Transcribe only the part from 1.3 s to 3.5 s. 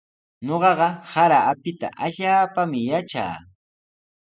apita allaapami yatraa.